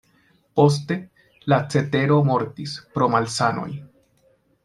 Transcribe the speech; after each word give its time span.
Poste, 0.59 0.95
la 1.53 1.59
cetero 1.75 2.17
mortis 2.29 2.75
pro 2.95 3.11
malsanoj. 3.17 3.69